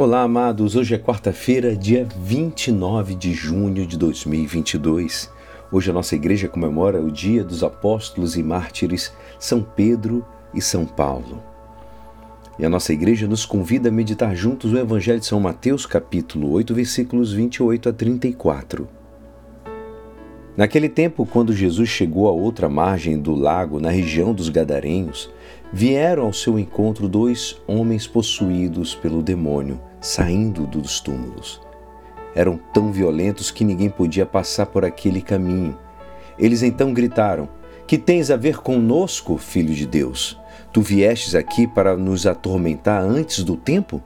[0.00, 0.76] Olá, amados.
[0.76, 5.28] Hoje é quarta-feira, dia 29 de junho de 2022.
[5.72, 10.24] Hoje a nossa igreja comemora o Dia dos Apóstolos e Mártires São Pedro
[10.54, 11.42] e São Paulo.
[12.60, 16.52] E a nossa igreja nos convida a meditar juntos o Evangelho de São Mateus, capítulo
[16.52, 18.86] 8, versículos 28 a 34.
[20.56, 25.28] Naquele tempo, quando Jesus chegou à outra margem do lago, na região dos Gadarenhos,
[25.72, 31.60] vieram ao seu encontro dois homens possuídos pelo demônio saindo dos túmulos.
[32.34, 35.76] Eram tão violentos que ninguém podia passar por aquele caminho.
[36.38, 37.48] Eles então gritaram:
[37.86, 40.38] Que tens a ver conosco, filho de Deus?
[40.72, 44.02] Tu viestes aqui para nos atormentar antes do tempo?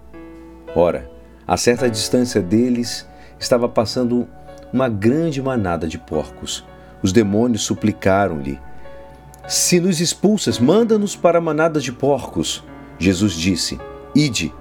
[0.75, 1.11] Ora,
[1.47, 3.07] a certa distância deles
[3.39, 4.27] estava passando
[4.73, 6.65] uma grande manada de porcos.
[7.03, 8.59] Os demônios suplicaram-lhe:
[9.47, 12.65] Se nos expulsas, manda-nos para a manada de porcos.
[12.99, 13.79] Jesus disse:
[14.15, 14.53] Ide.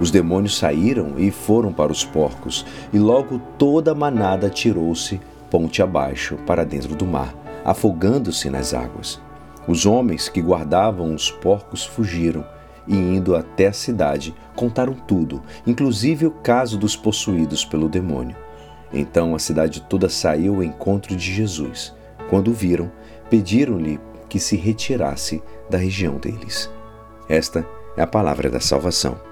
[0.00, 5.82] Os demônios saíram e foram para os porcos, e logo toda a manada tirou-se ponte
[5.82, 9.20] abaixo para dentro do mar, afogando-se nas águas.
[9.66, 12.44] Os homens que guardavam os porcos fugiram
[12.86, 18.36] e, indo até a cidade, contaram tudo, inclusive o caso dos possuídos pelo demônio.
[18.92, 21.94] Então a cidade toda saiu ao encontro de Jesus.
[22.30, 22.90] Quando o viram,
[23.28, 26.70] pediram-lhe que se retirasse da região deles.
[27.28, 29.27] Esta é a palavra da salvação.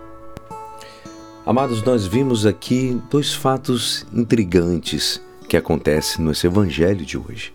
[1.46, 7.54] Amados, nós vimos aqui dois fatos intrigantes que acontecem nesse evangelho de hoje.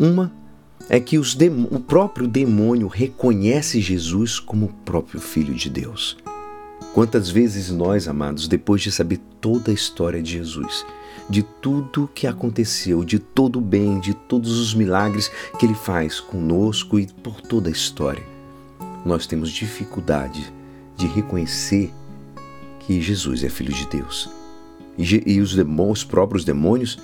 [0.00, 0.32] Uma
[0.88, 6.16] é que o próprio demônio reconhece Jesus como o próprio Filho de Deus.
[6.94, 10.86] Quantas vezes nós, amados, depois de saber toda a história de Jesus,
[11.28, 16.20] de tudo que aconteceu, de todo o bem, de todos os milagres que ele faz
[16.20, 18.24] conosco e por toda a história,
[19.04, 20.50] nós temos dificuldade
[20.96, 21.92] de reconhecer
[22.86, 24.30] que Jesus é Filho de Deus.
[24.96, 26.98] E, os, demônios, os próprios demônios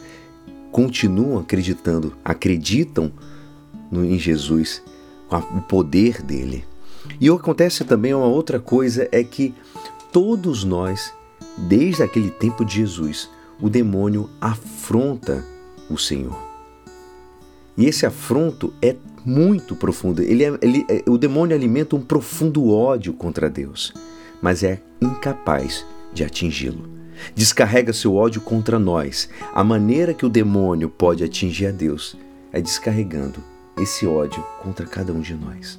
[0.71, 3.11] continuam acreditando, acreditam
[3.91, 4.83] no, em Jesus,
[5.29, 6.65] com o poder dele.
[7.21, 9.55] E acontece também uma outra coisa, é que
[10.13, 11.13] todos nós,
[11.57, 13.29] desde aquele tempo de Jesus,
[13.61, 15.45] o demônio afronta
[15.89, 16.39] o Senhor.
[17.77, 20.23] E esse afronto é muito profundo.
[20.23, 23.93] Ele, é, ele é, o demônio alimenta um profundo ódio contra Deus
[24.41, 26.89] mas é incapaz de atingi-lo.
[27.35, 29.29] Descarrega seu ódio contra nós.
[29.53, 32.17] A maneira que o demônio pode atingir a Deus
[32.53, 33.43] é descarregando
[33.79, 35.79] esse ódio contra cada um de nós.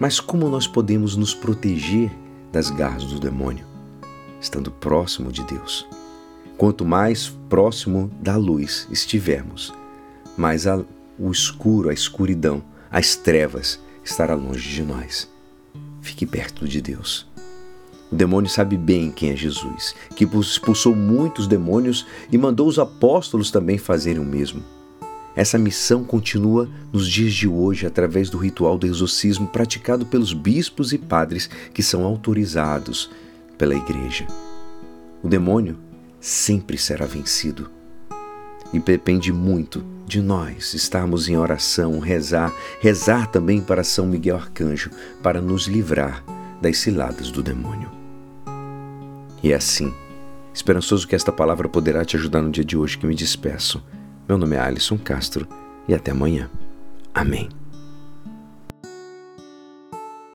[0.00, 2.10] Mas como nós podemos nos proteger
[2.52, 3.66] das garras do demônio?
[4.40, 5.86] Estando próximo de Deus.
[6.56, 9.72] Quanto mais próximo da luz estivermos,
[10.36, 10.84] mais a,
[11.18, 15.28] o escuro, a escuridão, as trevas estará longe de nós.
[16.00, 17.26] Fique perto de Deus.
[18.10, 23.50] O demônio sabe bem quem é Jesus, que expulsou muitos demônios e mandou os apóstolos
[23.50, 24.62] também fazerem o mesmo.
[25.36, 30.92] Essa missão continua nos dias de hoje através do ritual do exorcismo praticado pelos bispos
[30.92, 33.10] e padres que são autorizados
[33.56, 34.26] pela Igreja.
[35.22, 35.78] O demônio
[36.20, 37.70] sempre será vencido
[38.72, 44.90] e depende muito de nós estarmos em oração, rezar, rezar também para São Miguel Arcanjo,
[45.22, 46.24] para nos livrar
[46.60, 47.90] das ciladas do demônio.
[49.42, 49.92] E é assim,
[50.52, 53.82] esperançoso que esta palavra poderá te ajudar no dia de hoje que me despeço.
[54.28, 55.46] Meu nome é Alisson Castro
[55.86, 56.50] e até amanhã.
[57.14, 57.57] Amém.